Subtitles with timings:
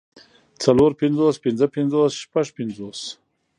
[0.63, 2.99] څلور پنځوس پنځۀ پنځوس شپږ پنځوس